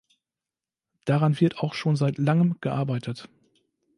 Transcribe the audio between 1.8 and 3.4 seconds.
seit langem gearbeitet.